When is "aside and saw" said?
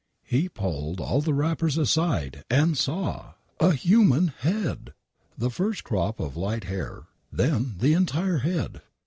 1.77-3.35